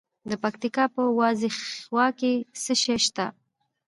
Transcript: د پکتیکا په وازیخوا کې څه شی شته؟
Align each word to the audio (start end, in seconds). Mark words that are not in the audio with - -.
د 0.29 0.31
پکتیکا 0.43 0.85
په 0.95 1.01
وازیخوا 1.19 2.07
کې 2.19 2.31
څه 2.63 2.73
شی 2.81 2.97
شته؟ 3.05 3.25